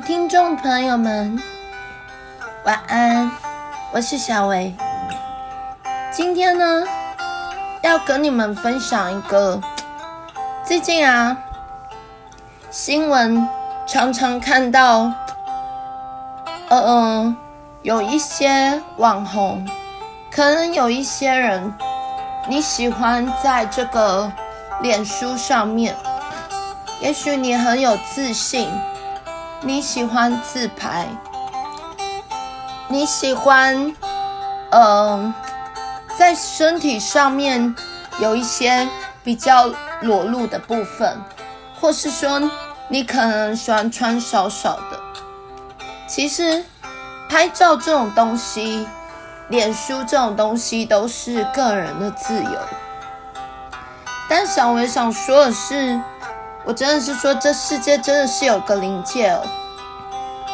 [0.00, 1.40] 听众朋友们，
[2.64, 3.30] 晚安，
[3.92, 4.74] 我是小薇。
[6.12, 6.84] 今天呢，
[7.82, 9.60] 要跟你们分享一个
[10.64, 11.36] 最近啊，
[12.70, 13.48] 新闻
[13.86, 15.10] 常常看到，
[16.68, 17.36] 嗯嗯，
[17.82, 19.66] 有一些网红，
[20.30, 21.72] 可能有一些人，
[22.46, 24.30] 你喜欢在这个
[24.80, 25.96] 脸书上面，
[27.00, 28.68] 也许你很有自信。
[29.60, 31.08] 你喜欢自拍，
[32.86, 33.92] 你喜欢，
[34.70, 35.34] 嗯、
[36.16, 37.74] 在身体上面
[38.20, 38.88] 有一些
[39.24, 39.68] 比较
[40.00, 41.20] 裸露的部分，
[41.80, 42.40] 或是说
[42.88, 45.00] 你可能喜欢穿少少的。
[46.06, 46.64] 其实，
[47.28, 48.86] 拍照这种东西，
[49.48, 52.58] 脸书这种东西都是个人的自由。
[54.30, 56.00] 但小薇想说的是。
[56.64, 59.42] 我真的是说，这世界真的是有个临界哦，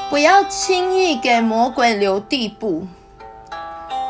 [0.09, 2.87] 不要轻易给魔鬼留地步，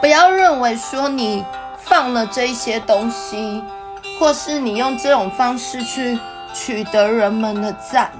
[0.02, 1.42] 不要认为说你
[1.78, 3.64] 放了这一些东西，
[4.20, 6.18] 或是你用这种方式去
[6.52, 8.12] 取得人们的赞，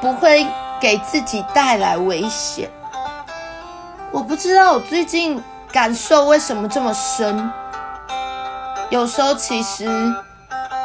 [0.00, 0.46] 不会
[0.80, 2.70] 给自己带来危险。
[4.10, 7.52] 我不知道我最近感受为什么这么深，
[8.88, 9.86] 有时候其实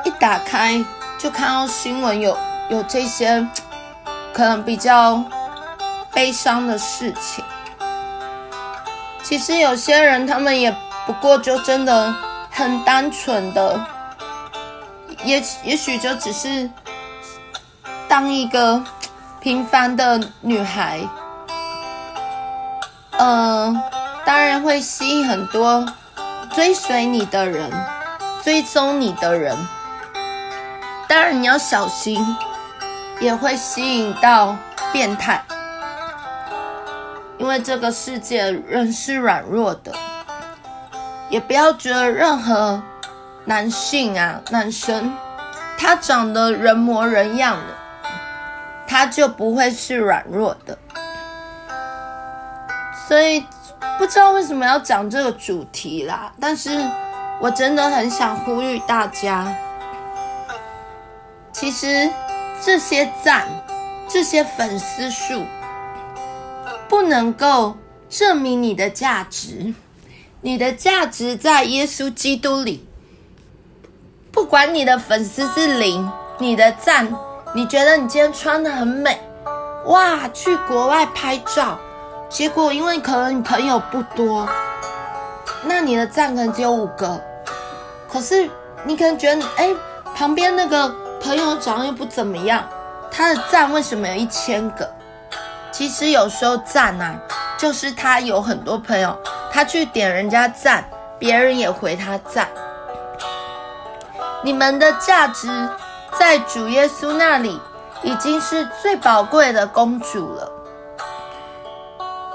[0.04, 0.84] 一打开。
[1.24, 2.38] 就看到新闻有
[2.70, 3.48] 有这些
[4.34, 5.24] 可能比较
[6.12, 7.42] 悲伤的事情。
[9.24, 10.70] 其实有些人他们也
[11.06, 12.14] 不过就真的
[12.52, 13.80] 很单纯的，
[15.24, 16.70] 也也许就只是
[18.10, 18.84] 当一个
[19.40, 21.00] 平凡的女孩，
[23.18, 23.74] 呃，
[24.26, 25.86] 当然会吸引很多
[26.54, 27.72] 追随你的人，
[28.44, 29.58] 追踪你的人。
[31.14, 32.26] 当然你要小心，
[33.20, 34.58] 也会吸引到
[34.92, 35.40] 变态，
[37.38, 39.94] 因为这个世界人是软弱的，
[41.30, 42.82] 也不要觉得任何
[43.46, 45.16] 男性啊，男生
[45.78, 48.10] 他长得人模人样的，
[48.88, 50.76] 他就不会是软弱的。
[53.08, 53.46] 所以
[54.00, 56.84] 不知道为什么要讲这个主题啦，但是
[57.40, 59.48] 我真的很想呼吁大家。
[61.54, 62.10] 其实
[62.62, 63.48] 这些赞、
[64.10, 65.44] 这些粉丝数，
[66.90, 67.78] 不能够
[68.10, 69.74] 证明你的价值。
[70.42, 72.86] 你的价值在耶稣基督里。
[74.32, 77.08] 不管你的粉丝是零，你的赞，
[77.54, 79.22] 你觉得你今天穿的很美，
[79.86, 81.80] 哇，去国外拍照，
[82.30, 84.50] 结果因为可能你朋友不多，
[85.64, 87.22] 那你的赞可能只有五个。
[88.12, 88.50] 可是
[88.84, 89.70] 你可能觉得，哎，
[90.16, 91.03] 旁边那个。
[91.24, 92.62] 朋友长得又不怎么样，
[93.10, 94.94] 他的赞为什么有一千个？
[95.72, 97.16] 其实有时候赞啊，
[97.58, 99.18] 就是他有很多朋友，
[99.50, 100.84] 他去点人家赞，
[101.18, 102.50] 别人也回他赞。
[104.44, 105.48] 你们的价值
[106.20, 107.58] 在主耶稣那里
[108.04, 110.52] 已经是最宝贵的公主了。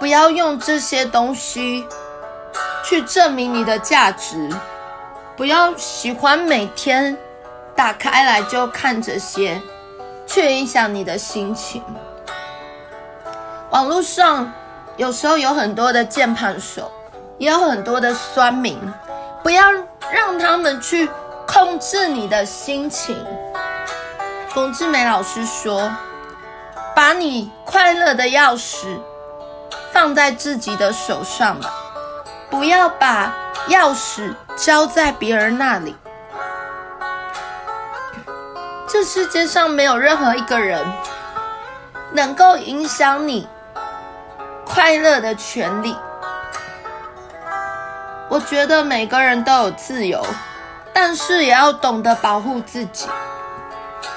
[0.00, 1.87] 不要用这些东西
[2.82, 4.48] 去证明你的价值，
[5.37, 7.15] 不要喜欢每天。
[7.78, 9.62] 打开来就看这些，
[10.27, 11.81] 却影响你的心情。
[13.71, 14.53] 网络上
[14.97, 16.91] 有时候有很多的键盘手，
[17.39, 18.77] 也有很多的酸民，
[19.44, 19.71] 不要
[20.11, 21.09] 让他们去
[21.47, 23.16] 控制你的心情。
[24.49, 25.89] 冯志梅老师说
[26.97, 28.99] ：“把你快乐的钥匙
[29.93, 31.71] 放在自己的手上吧，
[32.50, 33.33] 不要把
[33.69, 35.95] 钥匙交在别人那里。”
[38.91, 40.82] 这世界上没有任何一个人
[42.10, 43.47] 能够影响你
[44.65, 45.94] 快乐的权利。
[48.31, 50.25] 我觉得每个人都有自由，
[50.93, 53.06] 但是也要懂得保护自己。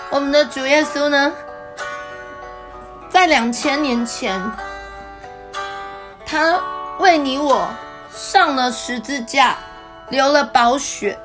[0.09, 1.31] 我们的主耶稣呢，
[3.09, 4.41] 在两千年前，
[6.25, 6.59] 他
[6.99, 7.67] 为你我
[8.13, 9.57] 上了十字架，
[10.09, 11.17] 流了宝血。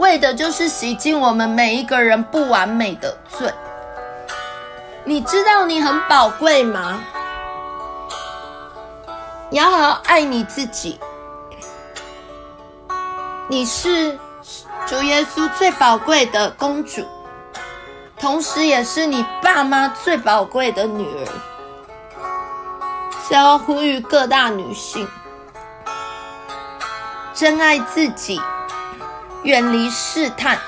[0.00, 3.52] 为的就是洗净我们每一个人不完美的罪。
[5.04, 6.98] 你知道你很宝贵吗？
[9.50, 10.98] 你要好好爱你自己。
[13.46, 14.18] 你是
[14.86, 17.06] 主耶稣最宝贵的公主，
[18.18, 21.28] 同时也是你爸妈最宝贵的女儿。
[23.28, 25.06] 想要呼吁各大女性，
[27.34, 28.40] 珍爱自己。
[29.42, 30.58] 远离试探，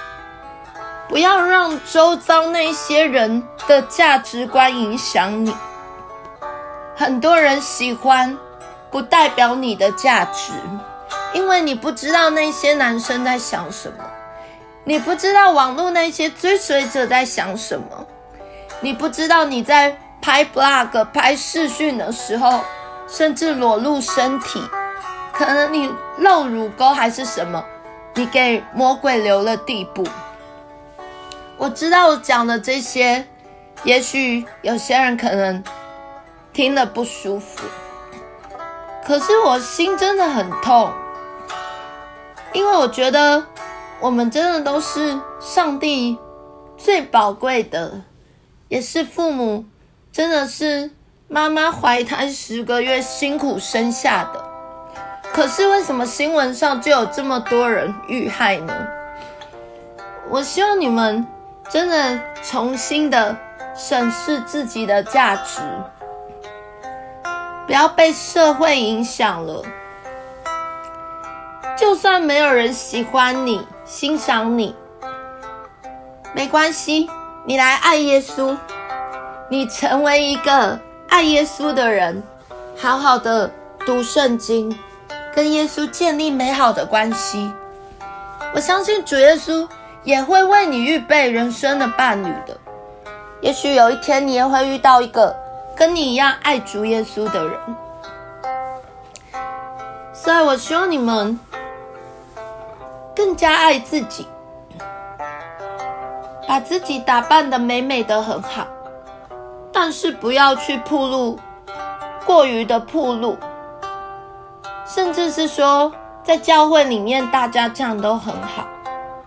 [1.08, 5.54] 不要让周遭那些人的价值观影响你。
[6.96, 8.38] 很多人喜欢，
[8.90, 10.52] 不代表你的价值，
[11.32, 14.04] 因为你不知道那些男生在想什么，
[14.84, 18.06] 你不知道网络那些追随者在想什么，
[18.80, 22.60] 你不知道你在拍 blog、拍视讯的时候，
[23.06, 24.62] 甚至裸露身体，
[25.32, 27.62] 可能你露乳沟还是什么，
[28.14, 30.06] 你给魔鬼留了地步。
[31.56, 33.26] 我知道我讲的这些，
[33.84, 35.62] 也许有些人可能
[36.52, 37.62] 听了不舒服，
[39.04, 40.92] 可是我心真的很痛，
[42.52, 43.44] 因为我觉得
[44.00, 46.18] 我们真的都是上帝
[46.76, 48.02] 最宝贵的，
[48.68, 49.64] 也是父母
[50.10, 50.90] 真的是
[51.28, 54.44] 妈妈怀胎十个月辛苦生下的，
[55.32, 58.74] 可是为什么新闻上就有这么多人遇害呢？
[60.28, 61.26] 我希望你们
[61.68, 63.34] 真的重新的
[63.74, 65.60] 审视自己的价值。
[67.66, 69.62] 不要被社会影响了。
[71.76, 74.74] 就算没有人喜欢你、欣赏你，
[76.34, 77.08] 没关系，
[77.46, 78.56] 你来爱耶稣，
[79.48, 80.78] 你成为一个
[81.08, 82.22] 爱耶稣的人，
[82.76, 83.50] 好好的
[83.86, 84.76] 读圣经，
[85.34, 87.52] 跟耶稣建立美好的关系。
[88.54, 89.68] 我相信主耶稣
[90.04, 92.56] 也会为你预备人生的伴侣的。
[93.40, 95.34] 也许有一天你也会遇到一个。
[95.74, 97.58] 跟你一样爱主耶稣的人，
[100.12, 101.40] 所以我希望你们
[103.16, 104.28] 更加爱自己，
[106.46, 108.66] 把自己打扮得美美的很好，
[109.72, 111.38] 但是不要去暴露，
[112.26, 113.38] 过于的暴露，
[114.94, 115.90] 甚至是说
[116.22, 118.66] 在教会里面大家这样都很好，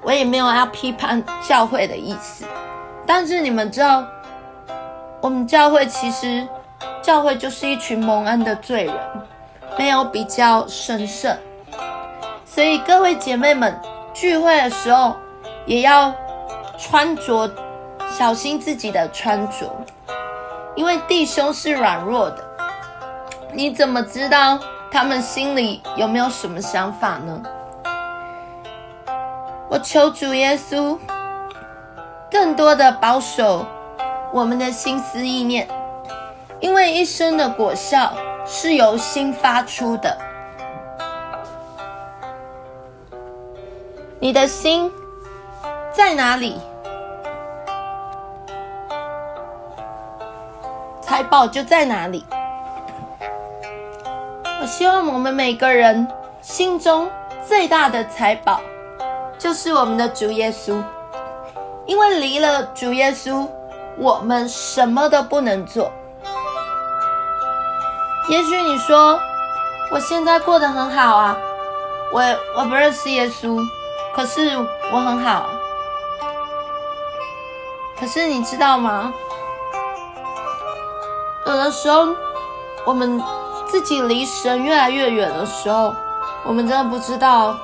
[0.01, 2.45] 我也没有要批判教会的意思，
[3.05, 4.05] 但是你们知道。
[5.21, 6.47] 我们教会其实，
[7.01, 8.95] 教会就是一群蒙恩的罪人，
[9.75, 11.35] 没有比较神圣。
[12.45, 13.75] 所以各位姐妹们
[14.13, 15.15] 聚会的时候，
[15.65, 16.13] 也要
[16.77, 17.49] 穿着
[18.07, 19.67] 小心自己的穿着，
[20.75, 22.43] 因为弟兄是软弱的，
[23.51, 24.59] 你怎么知道
[24.95, 27.43] 他们心里有没有什么想法呢？
[29.67, 30.97] 我求主耶稣
[32.31, 33.65] 更多的保守。
[34.31, 35.67] 我们的心思意念，
[36.61, 38.13] 因为一生的果效
[38.45, 40.17] 是由心发出的。
[44.21, 44.89] 你的心
[45.91, 46.57] 在哪里，
[51.01, 52.25] 财宝就在哪里。
[54.65, 56.07] 我希望我们每个人
[56.41, 57.07] 心中
[57.47, 58.59] 最大的财宝，
[59.37, 60.81] 就是我们的主耶稣，
[61.85, 63.47] 因为离了主耶稣。
[63.95, 65.91] 我们什么都不能做。
[68.27, 69.19] 也许你说，
[69.91, 71.37] 我现在过得很好啊，
[72.11, 72.23] 我
[72.57, 73.63] 我不认识耶稣，
[74.15, 74.57] 可是
[74.91, 75.45] 我很好。
[77.99, 79.13] 可是你知道吗？
[81.45, 82.07] 有的时候，
[82.83, 83.21] 我们
[83.67, 85.93] 自己离神越来越远的时候，
[86.45, 87.57] 我们真的不知道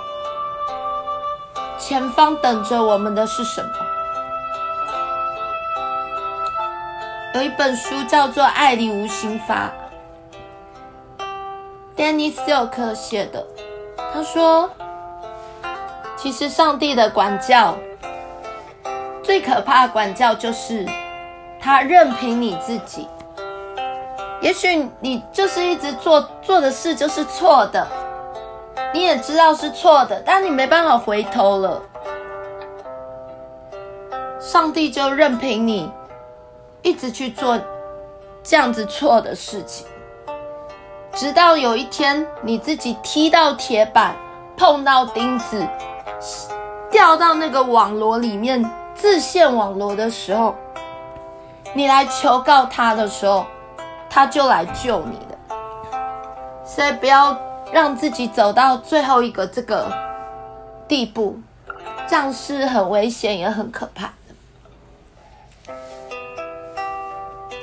[1.78, 3.70] 前方等着我们的是什么。
[7.34, 9.72] 有一本书叫做《爱里无心法》
[11.96, 13.46] ，Danny Silk 写的。
[14.14, 14.70] 他说
[16.18, 17.78] ：“其实上帝的管教，
[19.24, 20.86] 最可怕的管教就是
[21.58, 23.08] 他任凭你自己。
[24.42, 27.88] 也许你就是一直做做的事就是错的，
[28.94, 31.82] 你也知道是错的，但你没办法回头了。
[34.40, 35.90] 上帝就任凭你。”
[36.84, 37.60] 一直去做
[38.42, 39.86] 这样子错的事情，
[41.14, 44.16] 直到有一天你自己踢到铁板，
[44.58, 45.64] 碰到钉子，
[46.90, 50.56] 掉到那个网罗里面，自陷网罗的时候，
[51.76, 53.46] 你来求告他的时候，
[54.14, 55.38] 他就来救你的。
[56.66, 57.36] 所以不要
[57.72, 59.90] 让自己走到最后一个这个
[60.88, 61.40] 地步，
[62.08, 64.14] 这样是很危险也很可怕。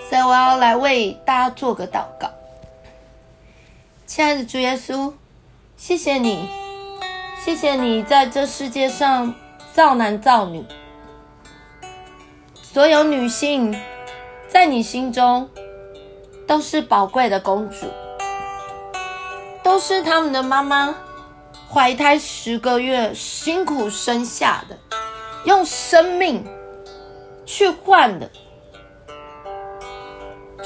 [0.09, 2.31] 所以我要来为大家做个祷告，
[4.07, 5.13] 亲爱的主耶稣，
[5.77, 6.49] 谢谢你，
[7.45, 9.35] 谢谢你在这世界上
[9.75, 10.65] 造男造女，
[12.63, 13.79] 所有女性
[14.49, 15.51] 在你心中
[16.49, 17.87] 都是宝贵的公主，
[19.63, 20.95] 都是他们的妈妈
[21.71, 24.75] 怀胎十个月辛苦生下的，
[25.45, 26.43] 用生命
[27.45, 28.29] 去换的。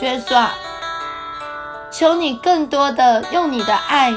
[0.01, 0.55] 耶稣啊，
[1.91, 4.13] 求你更多的用你的爱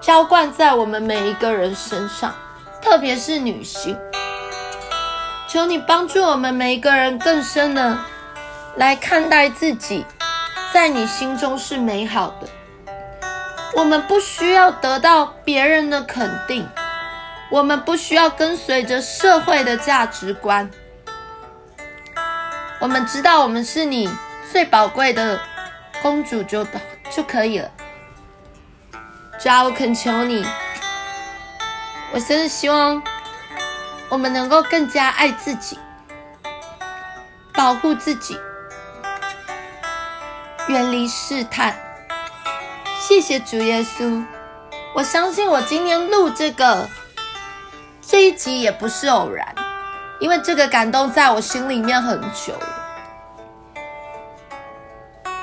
[0.00, 2.34] 浇灌在我们每一个人身上，
[2.82, 3.98] 特别是女性。
[5.48, 7.96] 求你帮助我们每一个人更深的
[8.76, 10.04] 来看待自己，
[10.76, 12.46] 在你心中是美好的。
[13.74, 16.68] 我们不需要得到别人的肯定，
[17.50, 20.70] 我们不需要跟随着社会的价值观。
[22.78, 24.06] 我们知道我们是你
[24.52, 25.40] 最宝贵的
[26.02, 26.62] 公主就
[27.10, 27.70] 就可以了。
[29.40, 30.44] 主啊，我恳求你，
[32.12, 33.02] 我真的希望
[34.10, 35.78] 我们能够更加爱自己，
[37.54, 38.38] 保护自己，
[40.68, 41.74] 远离试探。
[42.98, 44.24] 谢谢主耶稣，
[44.94, 46.88] 我相信我今天录这个
[48.02, 49.46] 这一集也不是偶然，
[50.18, 52.66] 因为这个感动在我心里面很久了。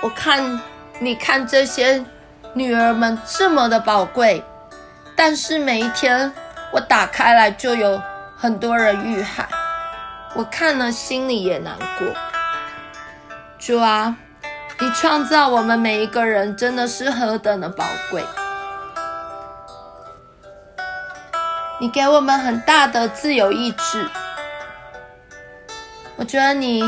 [0.02, 0.60] 我看
[1.00, 2.04] 你看这些
[2.54, 4.44] 女儿们这么的宝贵，
[5.16, 6.30] 但是每一天
[6.74, 8.02] 我打开来就有
[8.36, 9.48] 很多人遇害，
[10.36, 12.08] 我看了心里也难过。
[13.58, 14.18] 主啊。
[14.80, 18.24] 你创造我们每一个人，真的是何等的宝贵！
[21.80, 24.08] 你给我们很大的自由意志，
[26.16, 26.84] 我觉得你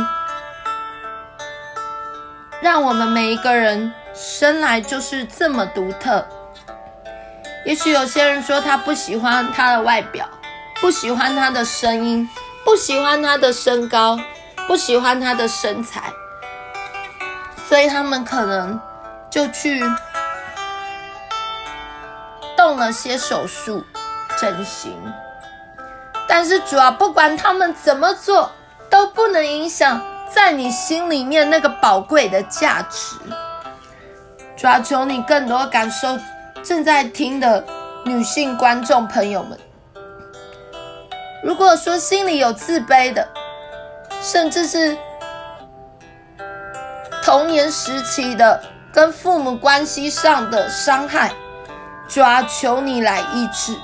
[2.62, 6.26] 让我们每一个人生来就是这么独特。
[7.66, 10.28] 也许有些人说他不喜欢他的外表，
[10.82, 12.30] 不喜欢他的声音，
[12.64, 14.20] 不喜欢他的身高，
[14.68, 16.12] 不喜欢他的身材。
[17.68, 18.80] 所以他们可能
[19.30, 19.84] 就去
[22.56, 23.84] 动了些手术
[24.40, 24.94] 整形，
[26.28, 28.52] 但是主要不管他们怎么做，
[28.90, 30.00] 都不能影响
[30.32, 33.16] 在你心里面那个宝贵的价值。
[34.56, 36.20] 主要求你更多感受
[36.64, 37.66] 正在听的
[38.06, 39.60] 女性观众朋友们，
[41.44, 43.28] 如果说心里有自卑的，
[44.22, 44.96] 甚至是。
[47.26, 48.62] 童年时期的
[48.94, 51.34] 跟父母关系上的伤害，
[52.08, 53.76] 主啊，求你来医治。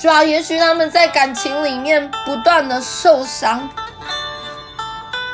[0.00, 3.70] 主啊，也许他们在感情里面不断的受伤，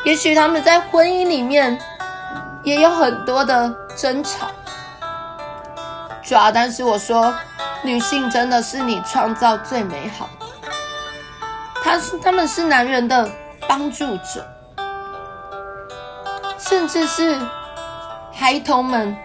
[0.05, 1.81] 也许他们在婚姻里面
[2.63, 4.49] 也有很多的争吵。
[6.23, 7.33] 主啊，但是我说，
[7.83, 10.47] 女性真的是你创造最美好的，
[11.83, 13.27] 她是他们是男人的
[13.67, 14.47] 帮助者。
[16.69, 17.41] 甚至是
[18.31, 19.17] 孩童们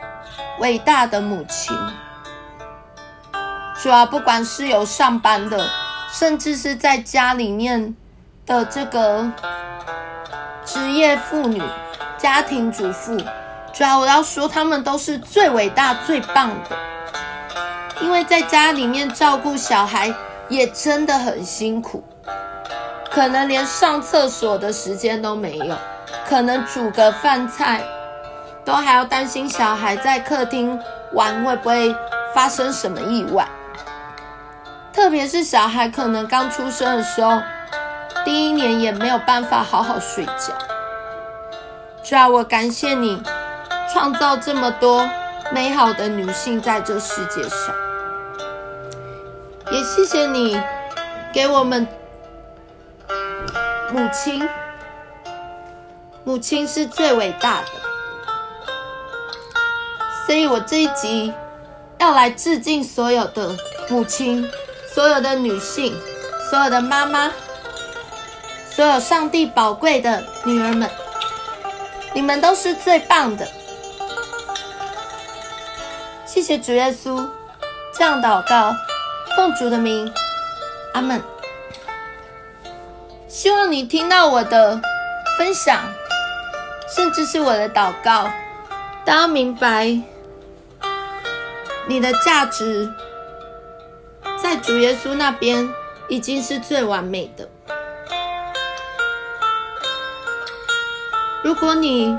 [0.59, 1.75] 伟大的母亲，
[3.81, 5.69] 主要不管是有上班的，
[6.09, 7.93] 甚至是在家里面
[8.45, 9.29] 的这个
[10.63, 11.61] 职业妇女、
[12.17, 13.17] 家庭主妇，
[13.73, 16.77] 主要我要说，他们都是最伟大、最棒的，
[17.99, 20.15] 因为在家里面照顾小孩
[20.47, 22.01] 也真的很辛苦，
[23.11, 25.75] 可能连上厕所的时间都没有。
[26.27, 27.83] 可能煮个饭菜，
[28.65, 30.79] 都还要担心小孩在客厅
[31.11, 31.95] 玩会不会
[32.33, 33.47] 发生什么意外。
[34.91, 37.41] 特别是小孩可能刚出生的时候，
[38.23, 40.53] 第一年也没有办法好好睡觉。
[42.03, 43.21] 主啊，我感谢你
[43.91, 45.07] 创造这么多
[45.51, 47.75] 美好的女性在这世界上，
[49.71, 50.61] 也谢谢你
[51.31, 51.87] 给我们
[53.91, 54.47] 母亲。
[56.25, 57.67] 母亲是最伟大的，
[60.25, 61.33] 所以我这一集
[61.99, 63.53] 要来致敬所有的
[63.89, 64.49] 母亲，
[64.93, 65.93] 所有的女性，
[66.49, 67.29] 所有的妈妈，
[68.73, 70.89] 所有上帝宝贵的女儿们，
[72.13, 73.45] 你们都是最棒的。
[76.25, 77.27] 谢谢主耶稣，
[77.93, 78.73] 这样祷告，
[79.35, 80.09] 奉主的名，
[80.93, 81.21] 阿门。
[83.27, 84.79] 希望你听到我的
[85.37, 85.81] 分享。
[86.95, 88.29] 甚至是我的祷告，
[89.03, 89.99] 都要明白，
[91.87, 92.87] 你的价值
[94.39, 95.67] 在主耶稣那边
[96.07, 97.49] 已经是最完美的。
[101.43, 102.15] 如果你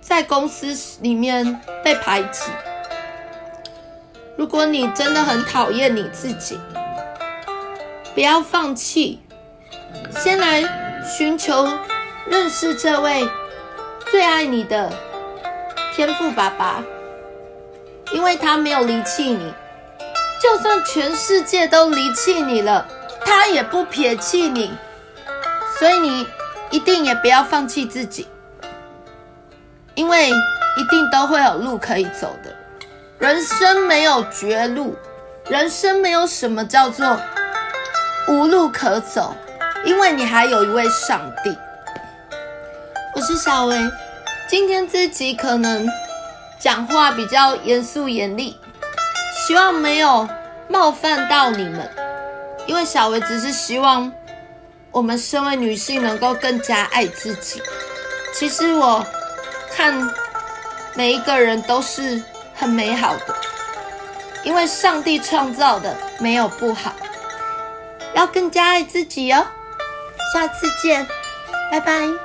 [0.00, 2.50] 在公司里面被排挤，
[4.36, 6.58] 如果你真的很讨厌你自己，
[8.12, 9.22] 不要放弃，
[10.18, 10.62] 先来
[11.16, 11.68] 寻求。
[12.26, 13.28] 认识这位
[14.10, 14.90] 最爱你的
[15.94, 16.82] 天赋爸爸，
[18.12, 19.52] 因为他没有离弃你，
[20.42, 22.86] 就算全世界都离弃你了，
[23.24, 24.72] 他也不撇弃你，
[25.78, 26.26] 所以你
[26.70, 28.28] 一定也不要放弃自己。
[29.94, 32.52] 因为一定都会有路可以走的。
[33.18, 34.96] 人生没有绝路，
[35.48, 37.16] 人生没有什么叫做
[38.28, 39.36] 无路可走，
[39.84, 41.56] 因为你还有一位上帝。
[43.14, 43.78] 我是小薇，
[44.48, 45.88] 今天这集可能
[46.58, 48.58] 讲话比较严肃严厉，
[49.46, 50.28] 希望没有
[50.68, 51.88] 冒犯到你们，
[52.66, 54.12] 因为小薇只是希望
[54.90, 57.62] 我们身为女性能够更加爱自己。
[58.34, 59.06] 其实我
[59.70, 59.94] 看
[60.94, 62.20] 每一个人都是
[62.52, 63.34] 很美好的，
[64.42, 66.92] 因为上帝创造的没有不好，
[68.12, 69.46] 要更加爱自己哦。
[70.32, 71.06] 下次见，
[71.70, 72.23] 拜拜。